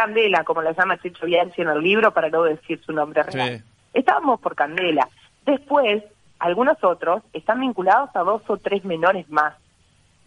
[0.00, 3.58] Candela, como la llama Chicho Bianchi en el libro, para no decir su nombre real.
[3.58, 3.64] Sí.
[3.92, 5.08] Estábamos por Candela.
[5.44, 6.02] Después,
[6.38, 9.54] algunos otros están vinculados a dos o tres menores más.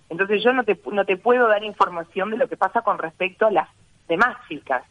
[0.10, 3.48] Entonces yo no te, no te puedo dar información de lo que pasa con respecto
[3.48, 3.68] a las
[4.08, 4.84] demás chicas,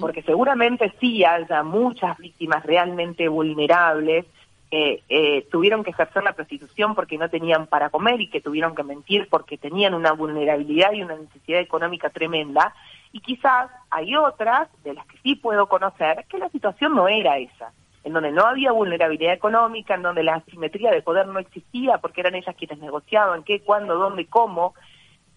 [0.00, 4.24] porque seguramente sí haya muchas víctimas realmente vulnerables
[4.70, 8.74] que eh, tuvieron que ejercer la prostitución porque no tenían para comer y que tuvieron
[8.74, 12.74] que mentir porque tenían una vulnerabilidad y una necesidad económica tremenda.
[13.16, 17.38] Y quizás hay otras, de las que sí puedo conocer, que la situación no era
[17.38, 17.72] esa,
[18.04, 22.20] en donde no había vulnerabilidad económica, en donde la asimetría de poder no existía porque
[22.20, 24.74] eran ellas quienes negociaban qué, cuándo, dónde, cómo,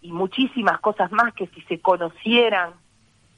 [0.01, 2.73] y muchísimas cosas más que si se conocieran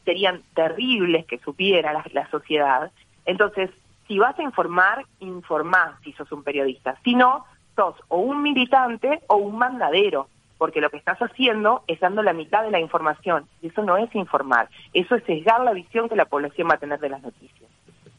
[0.05, 2.91] serían terribles que supiera la, sociedad.
[3.27, 3.69] Entonces,
[4.07, 6.97] si vas a informar, informá si sos un periodista.
[7.03, 10.29] Si no, sos o un militante o un mandadero,
[10.61, 13.45] porque lo que estás haciendo es dando la mitad de la información.
[13.63, 16.77] Y eso no es informar, eso es sesgar la visión que la población va a
[16.77, 17.67] tener de las noticias.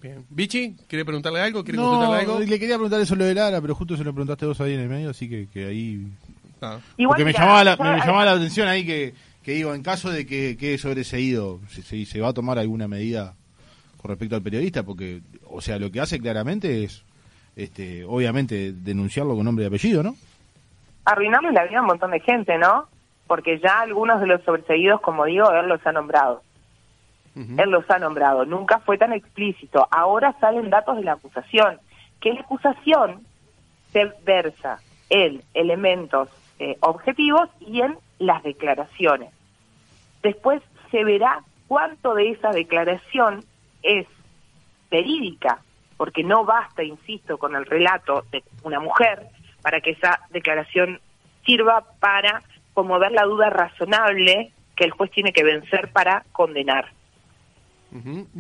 [0.03, 0.25] Bien.
[0.29, 0.75] ¿Bichi?
[0.89, 1.63] ¿Quiere preguntarle algo?
[1.63, 2.41] ¿Quiere No, algo?
[2.41, 4.81] le quería preguntar eso lo de Lara, pero justo se lo preguntaste vos ahí en
[4.81, 6.05] el medio, así que, que ahí...
[6.61, 6.81] Ah.
[6.97, 9.73] Igual, Porque me mira, llamaba, la, yo- me llamaba la atención ahí que, que digo,
[9.73, 13.37] en caso de que quede sobreseído, si, si se va a tomar alguna medida
[13.99, 17.05] con respecto al periodista, porque, o sea, lo que hace claramente es,
[17.55, 20.17] este, obviamente, denunciarlo con nombre y apellido, ¿no?
[21.05, 22.89] Arruinarle la vida a un montón de gente, ¿no?
[23.27, 26.43] Porque ya algunos de los sobreseguidos, como digo, él los ha nombrado.
[27.35, 28.45] Él los ha nombrado.
[28.45, 29.89] Nunca fue tan explícito.
[29.91, 31.79] Ahora salen datos de la acusación.
[32.21, 33.23] Que la acusación
[33.91, 39.33] se versa en elementos eh, objetivos y en las declaraciones.
[40.23, 43.45] Después se verá cuánto de esa declaración
[43.83, 44.07] es
[44.91, 45.61] verídica,
[45.97, 49.27] porque no basta, insisto, con el relato de una mujer
[49.63, 51.01] para que esa declaración
[51.47, 52.43] sirva para
[52.75, 56.87] promover la duda razonable que el juez tiene que vencer para condenar.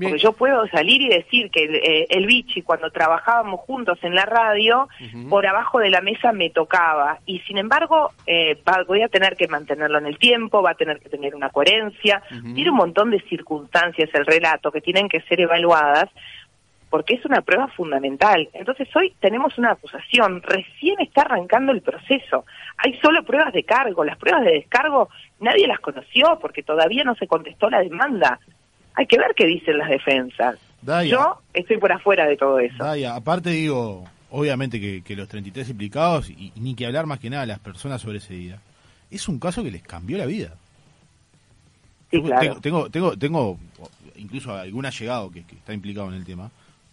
[0.00, 4.14] Porque yo puedo salir y decir que el, eh, el bichi, cuando trabajábamos juntos en
[4.14, 4.88] la radio,
[5.28, 7.18] por abajo de la mesa me tocaba.
[7.26, 10.74] Y sin embargo, eh, va- voy a tener que mantenerlo en el tiempo, va a
[10.74, 12.22] tener que tener una coherencia.
[12.54, 16.08] Tiene un montón de circunstancias el relato que tienen que ser evaluadas
[16.92, 18.50] porque es una prueba fundamental.
[18.52, 22.44] Entonces hoy tenemos una acusación, recién está arrancando el proceso.
[22.76, 25.08] Hay solo pruebas de cargo, las pruebas de descargo
[25.40, 28.38] nadie las conoció porque todavía no se contestó la demanda.
[28.92, 30.58] Hay que ver qué dicen las defensas.
[30.82, 32.84] Daya, Yo estoy por afuera de todo eso.
[32.84, 37.20] Daya, aparte digo, obviamente que, que los 33 implicados, y, y ni que hablar más
[37.20, 38.60] que nada las personas sobreseídas,
[39.10, 40.56] es un caso que les cambió la vida.
[42.10, 42.60] Sí, Yo claro.
[42.60, 43.58] tengo, tengo, tengo, tengo
[44.16, 46.50] incluso algún allegado que, que está implicado en el tema.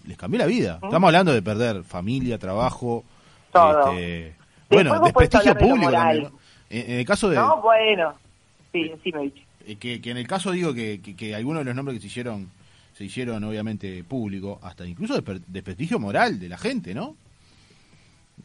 [0.10, 0.80] Les cambió la vida.
[0.84, 3.06] Estamos hablando de perder familia, trabajo,
[3.54, 3.94] Todo.
[3.94, 4.36] este,
[4.70, 6.30] bueno, desprestigio de público también.
[6.70, 8.14] En, en el caso de No, bueno.
[8.72, 9.32] Sí, sí me
[9.68, 12.02] eh, que, que en el caso digo que, que, que algunos de los nombres que
[12.02, 12.50] se hicieron
[12.94, 15.14] se hicieron obviamente público, hasta incluso
[15.48, 17.16] desprestigio moral de la gente, ¿no?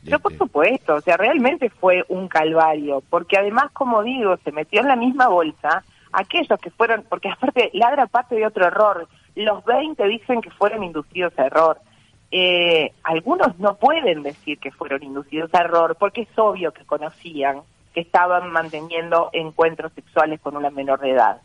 [0.05, 4.53] Pero por Este, supuesto, o sea, realmente fue un calvario, porque además, como digo, se
[4.53, 9.09] metió en la misma bolsa aquellos que fueron, porque aparte ladra parte de otro error,
[9.35, 11.79] los 20 dicen que fueron inducidos a error.
[12.31, 17.62] Eh, algunos no pueden decir que fueron inducidos a error, porque es obvio que conocían
[17.94, 21.40] que estaban manteniendo encuentros sexuales con una menor de edad.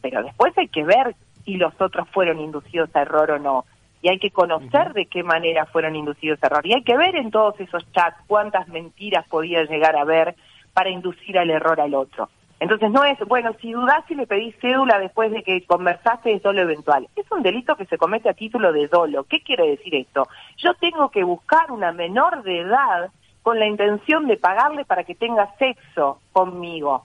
[0.00, 3.64] Pero después hay que ver si los otros fueron inducidos a error o no.
[4.00, 6.66] Y hay que conocer de qué manera fueron inducidos a error.
[6.66, 10.36] Y hay que ver en todos esos chats cuántas mentiras podía llegar a ver
[10.72, 12.28] para inducir al error al otro.
[12.64, 16.42] Entonces no es, bueno, si dudás y le pedís cédula después de que conversaste es
[16.42, 17.06] dolo eventual.
[17.14, 19.24] Es un delito que se comete a título de dolo.
[19.24, 20.26] ¿Qué quiere decir esto?
[20.56, 23.10] Yo tengo que buscar una menor de edad
[23.42, 27.04] con la intención de pagarle para que tenga sexo conmigo.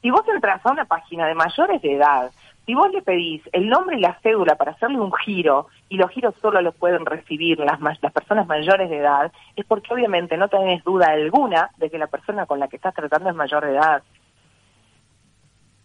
[0.00, 2.32] Si vos entras a una página de mayores de edad,
[2.66, 6.10] si vos le pedís el nombre y la cédula para hacerle un giro, y los
[6.10, 10.48] giros solo los pueden recibir las, las personas mayores de edad, es porque obviamente no
[10.48, 13.74] tenés duda alguna de que la persona con la que estás tratando es mayor de
[13.74, 14.02] edad.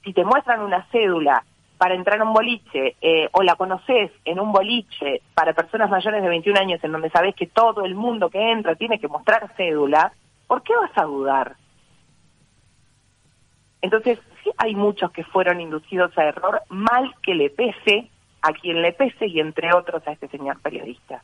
[0.08, 1.44] Si te muestran una cédula
[1.78, 6.24] para entrar a un boliche, eh, o la conoces en un boliche para personas mayores
[6.24, 9.52] de 21 años, en donde sabés que todo el mundo que entra tiene que mostrar
[9.58, 10.14] cédula,
[10.48, 11.58] ¿por qué vas a dudar?
[13.82, 18.10] Entonces, sí hay muchos que fueron inducidos a error, mal que le pese
[18.42, 21.22] a quien le pese y entre otros a este señor periodista.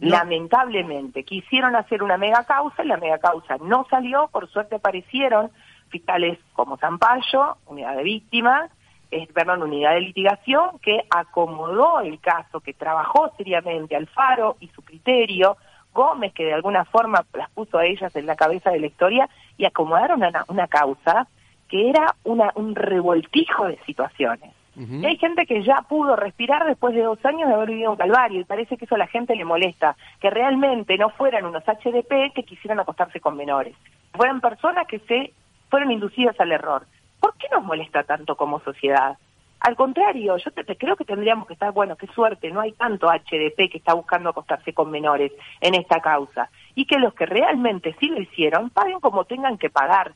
[0.00, 5.50] Lamentablemente, quisieron hacer una mega causa y la mega causa no salió, por suerte aparecieron
[5.92, 8.70] fiscales como Zampayo, unidad de víctimas,
[9.12, 14.82] eh, perdón, unidad de litigación, que acomodó el caso, que trabajó seriamente Alfaro y su
[14.82, 15.58] criterio,
[15.92, 19.28] Gómez, que de alguna forma las puso a ellas en la cabeza de la historia,
[19.58, 21.28] y acomodaron una, una causa
[21.68, 24.50] que era una, un revoltijo de situaciones.
[24.74, 27.98] Y hay gente que ya pudo respirar después de dos años de haber vivido un
[27.98, 31.62] calvario y parece que eso a la gente le molesta, que realmente no fueran unos
[31.64, 33.76] HDP que quisieran acostarse con menores,
[34.14, 35.34] fueran personas que se
[35.72, 36.84] fueron inducidas al error.
[37.18, 39.16] ¿Por qué nos molesta tanto como sociedad?
[39.58, 43.06] Al contrario, yo te, creo que tendríamos que estar, bueno, qué suerte, no hay tanto
[43.06, 45.32] HDP que está buscando acostarse con menores
[45.62, 46.50] en esta causa.
[46.74, 50.12] Y que los que realmente sí lo hicieron paguen como tengan que pagar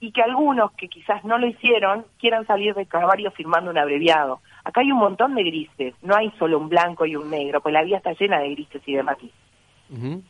[0.00, 4.40] y que algunos que quizás no lo hicieron quieran salir del calvario firmando un abreviado.
[4.64, 7.74] Acá hay un montón de grises, no hay solo un blanco y un negro, pues
[7.74, 9.36] la vida está llena de grises y de matices.
[9.90, 10.22] Ujú.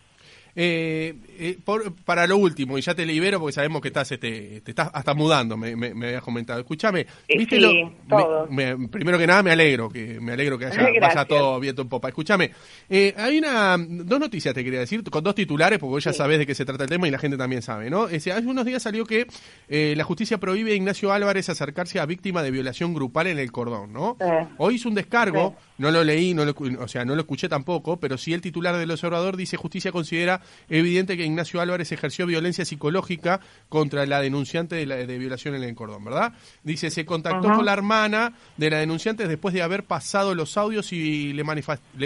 [0.60, 4.60] Eh, eh, por- para lo último, y ya te libero porque sabemos que estás, este,
[4.62, 6.58] te estás hasta mudando, me, me, me habías comentado.
[6.58, 10.58] Escúchame, Eh, ¿viste sí, lo- me- me- primero que nada me alegro, que me alegro
[10.58, 10.74] que haya,
[11.28, 12.08] todo viento en popa.
[12.08, 12.50] Escúchame,
[12.90, 16.18] eh, hay una, dos noticias te quería decir, con dos titulares, porque vos ya Sí.
[16.18, 18.08] sabés de qué se trata el tema y la gente también sabe, ¿no?
[18.08, 19.28] Es hace unos días salió que
[19.68, 23.52] eh, la justicia prohíbe a Ignacio Álvarez acercarse a víctima de violación grupal en el
[23.52, 24.16] cordón, ¿no?
[24.56, 28.00] Hoy hizo un descargo, no lo leí, no lo, o sea, no lo escuché tampoco,
[28.00, 32.64] pero sí el titular del observador dice justicia considera evidente que Ignacio Álvarez ejerció violencia
[32.64, 36.32] psicológica contra la denunciante de, la, de violación en el cordón, ¿verdad?
[36.62, 37.56] Dice, se contactó Ajá.
[37.56, 41.44] con la hermana de la denunciante después de haber pasado los audios y le,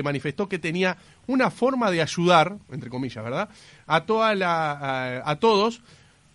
[0.03, 3.49] manifestó que tenía una forma de ayudar, entre comillas, ¿verdad?
[3.87, 5.81] A, toda la, a, a todos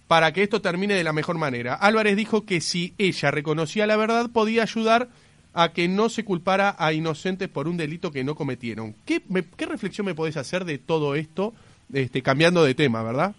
[0.07, 1.73] para que esto termine de la mejor manera.
[1.73, 5.09] Álvarez dijo que si ella reconocía la verdad podía ayudar
[5.53, 8.93] a que no se culpara a inocentes por un delito que no cometieron.
[9.05, 11.53] ¿Qué, me- qué reflexión me podés hacer de todo esto,
[11.93, 13.33] este, cambiando de tema, verdad?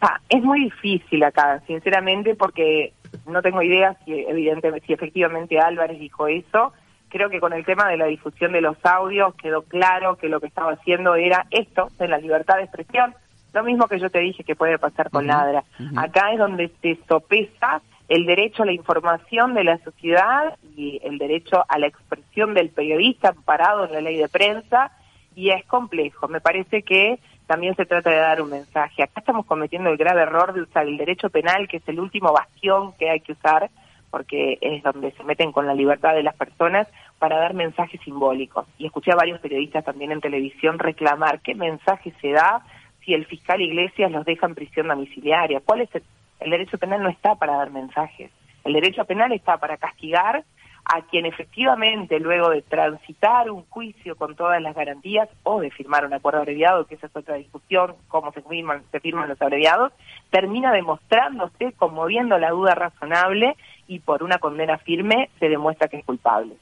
[0.00, 2.92] Ah, es muy difícil acá, sinceramente, porque
[3.26, 6.72] no tengo idea si evidentemente si efectivamente Álvarez dijo eso.
[7.08, 10.40] Creo que con el tema de la difusión de los audios quedó claro que lo
[10.40, 13.14] que estaba haciendo era esto, de la libertad de expresión,
[13.52, 15.64] lo mismo que yo te dije que puede pasar con Ujú, Ladra.
[15.96, 21.16] Acá es donde se sopesa el derecho a la información de la sociedad y el
[21.16, 24.92] derecho a la expresión del periodista amparado en la ley de prensa
[25.34, 26.28] y es complejo.
[26.28, 29.02] Me parece que también se trata de dar un mensaje.
[29.02, 32.32] Acá estamos cometiendo el grave error de usar el derecho penal, que es el último
[32.32, 33.70] bastión que hay que usar,
[34.10, 38.66] porque es donde se meten con la libertad de las personas para dar mensajes simbólicos.
[38.78, 42.62] Y escuché a varios periodistas también en televisión reclamar qué mensaje se da
[43.04, 45.60] si el fiscal Iglesias los deja en prisión domiciliaria.
[45.64, 46.02] ¿Cuál es el,
[46.40, 48.30] el derecho penal no está para dar mensajes.
[48.64, 50.44] El derecho penal está para castigar
[50.88, 56.06] a quien efectivamente, luego de transitar un juicio con todas las garantías o de firmar
[56.06, 59.92] un acuerdo abreviado, que esa es otra discusión, cómo se firman, se firman los abreviados,
[60.30, 63.56] termina demostrándose, conmoviendo la duda razonable
[63.88, 66.54] y por una condena firme se demuestra que es culpable.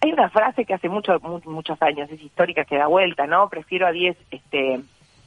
[0.00, 3.48] hay una frase que hace mucho, muchos años, es histórica, que da vuelta, ¿no?
[3.48, 4.80] Prefiero a 10 este,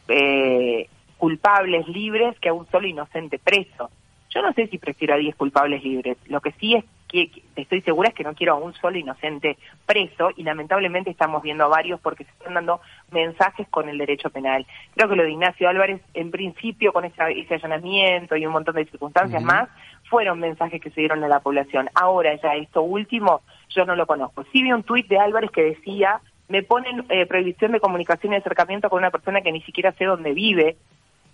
[0.10, 3.90] eh, culpables libres que a un solo inocente preso.
[4.32, 6.18] Yo no sé si prefiero a 10 culpables libres.
[6.28, 9.58] Lo que sí es que, estoy segura es que no quiero a un solo inocente
[9.86, 12.80] preso y lamentablemente estamos viendo a varios porque se están dando
[13.12, 14.66] mensajes con el derecho penal.
[14.96, 18.86] Creo que lo de Ignacio Álvarez, en principio, con ese, allanamiento y un montón de
[18.86, 19.70] circunstancias más,
[20.10, 21.90] fueron mensajes que se dieron a la población.
[21.94, 24.44] Ahora ya esto último, yo no lo conozco.
[24.52, 28.38] Sí vi un tuit de Álvarez que decía, me ponen eh, prohibición de comunicación y
[28.38, 30.78] acercamiento con una persona que ni siquiera sé dónde vive,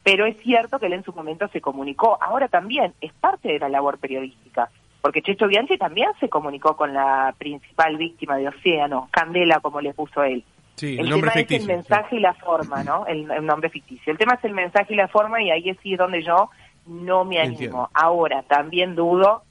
[0.03, 2.17] pero es cierto que él en su momento se comunicó.
[2.21, 4.69] Ahora también es parte de la labor periodística,
[5.01, 9.93] porque Checho Bianchi también se comunicó con la principal víctima de Océano, Candela, como le
[9.93, 10.43] puso él.
[10.75, 13.05] Sí, el, tema es el mensaje y la forma, ¿no?
[13.07, 14.11] El, nombre ficticio.
[14.11, 16.49] El tema es el mensaje y la forma y ahí sí es donde yo
[16.85, 17.89] no me animo.
[17.93, 19.41] Ahora, también dudo,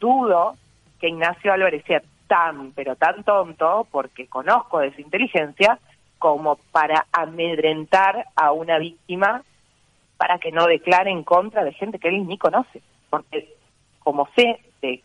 [0.00, 0.56] dudo
[0.98, 5.78] que Ignacio Álvarez sea tan, pero tan tonto, porque conozco de su inteligencia,
[6.18, 9.42] como para amedrentar a una víctima
[10.16, 12.80] para que no declare en contra de gente que él ni conoce.
[13.10, 13.54] Porque
[13.98, 15.02] como sé de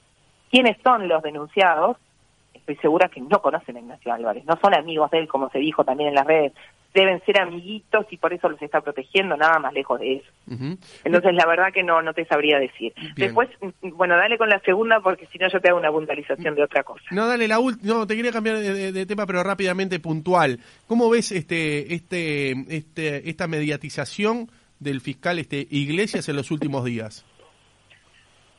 [0.52, 1.98] quiénes son los denunciados,
[2.54, 5.60] estoy segura que no conocen a Ignacio Álvarez, no son amigos de él, como se
[5.60, 6.52] dijo también en las redes,
[6.98, 10.32] deben ser amiguitos y por eso los está protegiendo, nada más lejos de eso.
[11.04, 12.94] Entonces, la verdad que no no te sabría decir.
[13.16, 13.50] Después,
[13.82, 16.84] bueno, dale con la segunda porque si no yo te hago una puntualización de otra
[16.84, 17.04] cosa.
[17.12, 20.60] No, dale la última, no, te quería cambiar de, tema, pero rápidamente puntual.
[20.88, 27.26] ¿Cómo ves este este este esta mediatización del fiscal este Iglesias en los últimos días?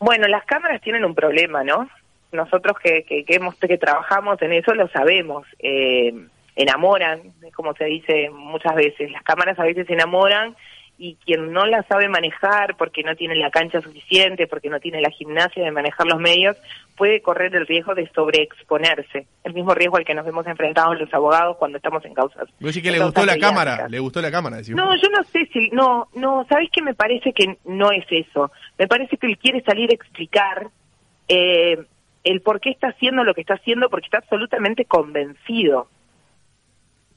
[0.00, 1.88] Bueno, las cámaras tienen un problema, ¿no?
[2.32, 5.46] Nosotros que, que, hemos, que trabajamos en eso lo sabemos.
[5.58, 6.12] Eh,
[6.56, 7.20] enamoran,
[7.54, 9.10] como se dice muchas veces.
[9.12, 10.56] Las cámaras a veces enamoran
[10.98, 15.00] y quien no la sabe manejar porque no tiene la cancha suficiente, porque no tiene
[15.00, 16.56] la gimnasia de manejar los medios,
[16.96, 21.14] puede correr el riesgo de sobreexponerse, el mismo riesgo al que nos hemos enfrentado los
[21.14, 22.48] abogados cuando estamos en causas.
[22.58, 23.86] ¿Vos que le gustó la cámara?
[23.88, 24.56] ¿Le gustó la cámara?
[24.70, 28.50] No, yo no sé si, no, no, ¿sabés qué me parece que no es eso?
[28.78, 30.68] Me parece que él quiere salir a explicar
[31.28, 31.84] eh,
[32.24, 35.88] el por qué está haciendo lo que está haciendo porque está absolutamente convencido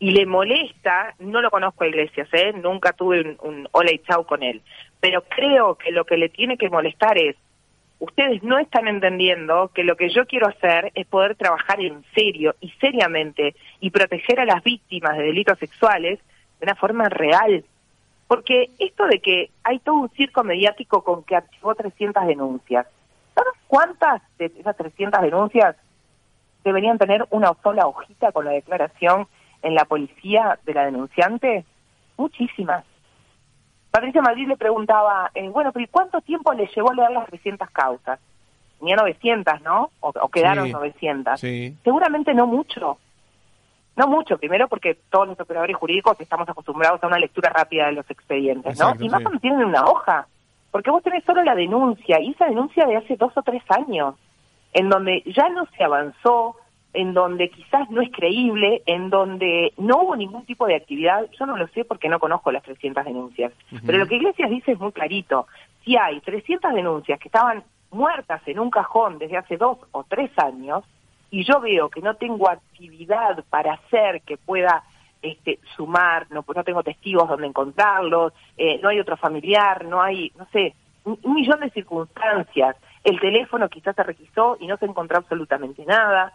[0.01, 2.53] y le molesta, no lo conozco a Iglesias, ¿eh?
[2.53, 4.63] nunca tuve un, un hola y chau con él,
[4.99, 7.35] pero creo que lo que le tiene que molestar es,
[7.99, 12.55] ustedes no están entendiendo que lo que yo quiero hacer es poder trabajar en serio
[12.59, 16.17] y seriamente y proteger a las víctimas de delitos sexuales
[16.59, 17.63] de una forma real.
[18.31, 22.87] Porque esto de que hay todo un circo mediático con que archivó 300 denuncias,
[23.35, 25.75] ¿sabes cuántas de esas 300 denuncias
[26.63, 29.27] deberían tener una sola hojita con la declaración
[29.61, 31.65] en la policía de la denunciante?
[32.15, 32.85] Muchísimas.
[33.91, 37.69] Patricia Madrid le preguntaba, eh, bueno, pero ¿cuánto tiempo le llevó a leer las 300
[37.71, 38.17] causas?
[38.79, 39.91] Tenía 900, ¿no?
[39.99, 41.37] O, quedaron 900.
[41.83, 42.97] Seguramente no mucho.
[43.95, 47.93] No mucho, primero porque todos los operadores jurídicos estamos acostumbrados a una lectura rápida de
[47.93, 48.93] los expedientes, ¿no?
[48.99, 50.27] y más cuando tienen una hoja.
[50.71, 54.15] Porque vos tenés solo la denuncia, y esa denuncia de hace dos o tres años,
[54.73, 56.55] en donde ya no se avanzó,
[56.93, 61.45] en donde quizás no es creíble, en donde no hubo ningún tipo de actividad, yo
[61.45, 63.53] no lo sé porque no conozco las 300 denuncias,
[63.85, 65.47] pero lo que Iglesias dice es muy clarito,
[65.83, 70.31] si hay 300 denuncias que estaban muertas en un cajón desde hace dos o tres
[70.37, 70.83] años,
[71.31, 74.83] y yo veo que no tengo actividad para hacer que pueda
[75.21, 80.31] este, sumar, no, no tengo testigos donde encontrarlos, eh, no hay otro familiar, no hay,
[80.37, 85.17] no sé, un, millón de circunstancias, el teléfono quizás se requisó y no se encontró
[85.17, 86.33] absolutamente nada,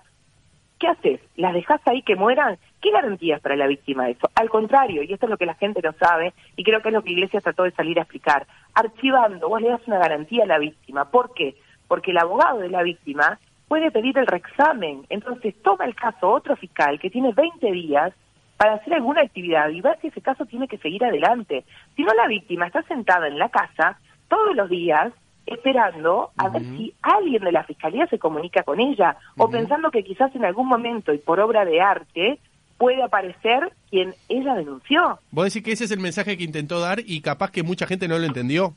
[0.79, 1.21] ¿Qué haces?
[1.37, 2.59] ¿Las dejas ahí que mueran?
[2.83, 4.29] ¿Qué garantías para la víctima de eso?
[4.35, 6.95] Al contrario, y esto es lo que la gente no sabe, y creo que es
[6.95, 10.47] lo que Iglesias trató de salir a explicar, archivando, vos le das una garantía a
[10.47, 11.11] la víctima.
[11.11, 11.57] ¿Por qué?
[11.89, 15.07] Porque el abogado de la víctima puede pedir el reexamen.
[15.09, 18.13] Entonces toma el caso otro fiscal que tiene 20 días
[18.57, 21.65] para hacer alguna actividad y ver si ese caso tiene que seguir adelante.
[21.95, 23.99] Si no, la víctima está sentada en la casa
[24.29, 25.13] todos los días
[25.47, 30.03] esperando a ver si alguien de la fiscalía se comunica con ella o pensando que
[30.03, 32.41] quizás en algún momento y por obra de arte
[32.79, 35.21] puede aparecer quien ella denunció.
[35.31, 38.09] Vos decís que ese es el mensaje que intentó dar y capaz que mucha gente
[38.09, 38.75] no lo entendió.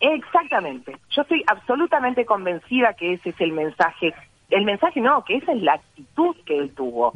[0.00, 0.96] Exactamente.
[1.10, 4.14] Yo estoy absolutamente convencida que ese es el mensaje.
[4.52, 7.12] El mensaje no, que esa es la actitud que él tuvo.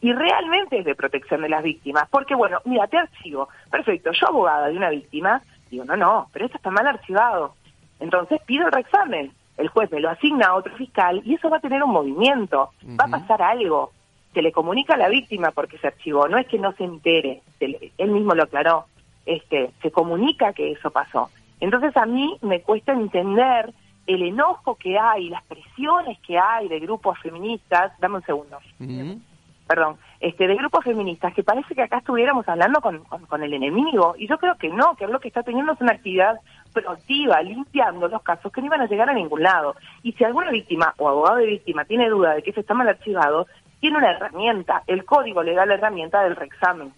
[0.00, 2.08] Y realmente es de protección de las víctimas.
[2.10, 3.48] Porque, bueno, mira, te archivo.
[3.70, 7.54] Perfecto, yo abogada de una víctima, digo, no, no, pero esto está mal archivado
[8.00, 11.58] entonces pido el reexamen, el juez me lo asigna a otro fiscal y eso va
[11.58, 12.70] a tener un movimiento,
[13.00, 13.92] va a pasar algo.
[14.32, 17.40] Se le comunica a la víctima porque se archivó, no es que no se entere,
[17.60, 18.86] él mismo lo aclaró,
[19.26, 21.30] este, se comunica que eso pasó.
[21.60, 23.72] Entonces a mí me cuesta entender
[24.06, 29.20] el enojo que hay, las presiones que hay de grupos feministas, dame un segundo, Ujú.
[29.66, 33.52] perdón, este, de grupos feministas, que parece que acá estuviéramos hablando con, con, con el
[33.52, 36.40] enemigo, y yo creo que no, que lo que está teniendo es una actividad
[36.72, 39.76] proactiva, limpiando los casos que no iban a llegar a ningún lado.
[40.02, 42.88] Y si alguna víctima o abogado de víctima tiene duda de que eso está mal
[42.88, 43.46] archivado,
[43.80, 46.92] tiene una herramienta, el código le da la herramienta del reexamen.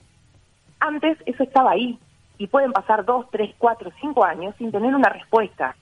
[0.81, 1.99] Antes eso estaba ahí,
[2.39, 5.75] y pueden pasar dos, tres, cuatro, cinco años sin tener una respuesta.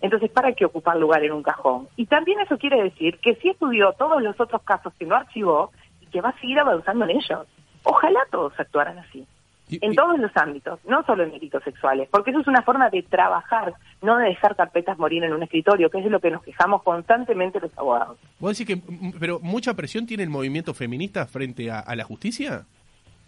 [0.00, 1.88] Entonces, ¿para qué ocupar lugar en un cajón?
[1.96, 5.72] Y también eso quiere decir que sí estudió todos los otros casos que no archivó
[6.00, 7.46] y que va a seguir avanzando en ellos.
[7.82, 9.26] Ojalá todos actuaran así,
[9.68, 12.62] Y- en y- todos los ámbitos, no solo en delitos sexuales, porque eso es una
[12.62, 16.20] forma de trabajar, no de dejar carpetas morir en un escritorio, que es de lo
[16.20, 18.18] que nos quejamos constantemente los abogados.
[18.38, 22.64] ¿Vos decís que, pero mucha presión tiene el movimiento feminista frente a, a la justicia?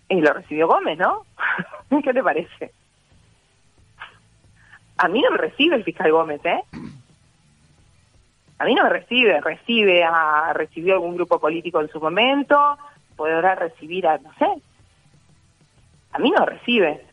[0.08, 1.24] Y lo recibió Gómez, ¿no?
[2.02, 2.72] ¿Qué te parece?
[5.02, 6.62] A mí no me recibe el fiscal Gómez, ¿eh?
[8.58, 12.76] A mí no me recibe, recibe a, recibió algún grupo político en su momento,
[13.16, 14.46] podrá recibir a, no sé.
[16.12, 17.06] A mí no recibe.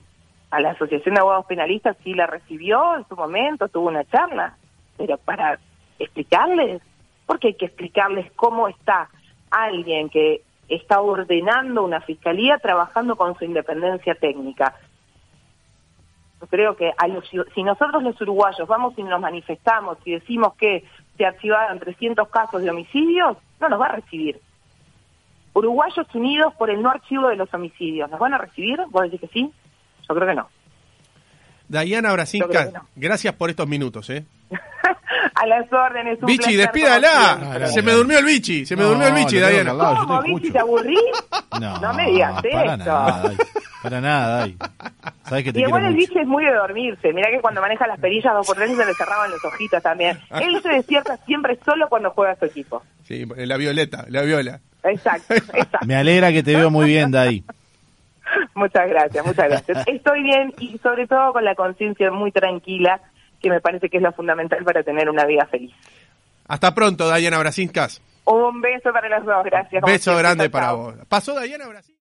[0.51, 4.57] A la Asociación de Abogados Penalistas sí la recibió en su momento, tuvo una charla,
[4.97, 5.57] pero para
[5.97, 6.81] explicarles,
[7.25, 9.07] porque hay que explicarles cómo está
[9.49, 14.75] alguien que está ordenando una fiscalía trabajando con su independencia técnica.
[16.39, 20.53] Yo creo que a los- si nosotros los uruguayos vamos y nos manifestamos y decimos
[20.55, 20.85] que
[21.17, 24.39] se archivaron 300 casos de homicidios, no nos va a recibir.
[25.53, 28.79] Uruguayos unidos por el no archivo de los homicidios, ¿nos van a recibir?
[28.89, 29.51] ¿Vos decís que sí?
[30.07, 30.47] Yo creo que no.
[31.67, 32.85] Dayana Brasinca, no.
[32.95, 34.23] gracias por estos minutos, ¿eh?
[35.39, 36.19] a las órdenes.
[36.21, 37.67] un Bichi, despídala.
[37.67, 40.21] Se me durmió el bichi, se me No, durmió el bichi, al lado, te ¿Cómo,
[40.21, 40.53] Bichi, escucho.
[40.53, 40.97] te aburrí?
[41.59, 42.77] No, No me digas para eso.
[42.77, 43.37] nada, Dai.
[43.83, 44.57] para nada, Dai.
[45.27, 47.11] Sabes que te Y igual el bicho es muy de dormirse.
[47.13, 50.17] Mirá que cuando maneja las perillas dos por tres se le cerraban los ojitos también.
[50.41, 52.81] Él se despierta siempre solo cuando juega a su equipo.
[53.05, 54.59] Sí, la violeta, la viola.
[54.83, 55.79] Exacto, exacto.
[55.85, 57.43] Me alegra que te veo muy bien, Dai.
[58.55, 59.87] Muchas gracias, muchas gracias.
[59.87, 62.99] Estoy bien y sobre todo con la conciencia muy tranquila,
[63.41, 65.73] que me parece que es lo fundamental para tener una vida feliz.
[66.47, 68.01] Hasta pronto, Dayana Brasincas.
[68.25, 69.81] Un beso para los dos, gracias.
[69.85, 70.95] Beso grande para vos.
[71.07, 71.95] Pasó Dayana Brasil.